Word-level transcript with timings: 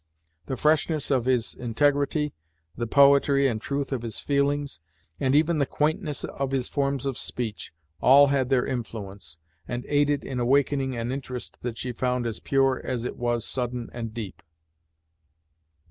The 0.47 0.57
freshness 0.57 1.11
of 1.11 1.25
his 1.25 1.53
integrity, 1.53 2.33
the 2.75 2.87
poetry 2.87 3.47
and 3.47 3.61
truth 3.61 3.91
of 3.91 4.01
his 4.01 4.17
feelings, 4.17 4.79
and 5.19 5.35
even 5.35 5.59
the 5.59 5.67
quaintness 5.67 6.23
of 6.23 6.49
his 6.49 6.67
forms 6.67 7.05
of 7.05 7.19
speech, 7.19 7.71
all 7.99 8.29
had 8.33 8.49
their 8.49 8.65
influence, 8.65 9.37
and 9.67 9.85
aided 9.87 10.23
in 10.23 10.39
awakening 10.39 10.95
an 10.95 11.11
interest 11.11 11.61
that 11.61 11.77
she 11.77 11.91
found 11.91 12.25
as 12.25 12.39
pure 12.39 12.81
as 12.83 13.05
it 13.05 13.15
was 13.15 13.45
sudden 13.45 13.91
and 13.93 14.11
deep. 14.11 14.41